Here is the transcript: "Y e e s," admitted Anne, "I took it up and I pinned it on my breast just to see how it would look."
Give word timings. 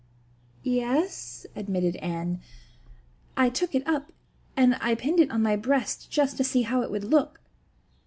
"Y 0.65 0.71
e 0.71 0.79
e 0.79 0.83
s," 0.83 1.45
admitted 1.55 1.95
Anne, 1.97 2.41
"I 3.37 3.49
took 3.51 3.75
it 3.75 3.87
up 3.87 4.11
and 4.57 4.75
I 4.81 4.95
pinned 4.95 5.19
it 5.19 5.29
on 5.29 5.43
my 5.43 5.55
breast 5.55 6.09
just 6.09 6.37
to 6.37 6.43
see 6.43 6.63
how 6.63 6.81
it 6.81 6.89
would 6.89 7.03
look." 7.03 7.39